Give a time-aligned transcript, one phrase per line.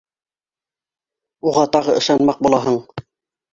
[1.51, 2.83] Уға тағы ышанмаҡ булаһың.